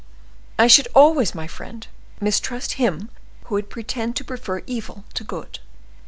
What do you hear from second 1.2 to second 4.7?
my friend, mistrust him who would pretend to prefer